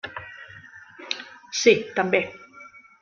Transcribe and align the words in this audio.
Sí, 1.59 1.75
també. 2.01 2.23